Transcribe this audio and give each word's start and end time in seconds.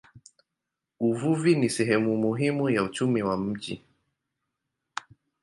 Uvuvi 0.99 1.55
ni 1.55 1.69
sehemu 1.69 2.17
muhimu 2.17 2.69
ya 2.69 2.83
uchumi 2.83 3.23
wa 3.23 3.37
mji. 3.37 3.83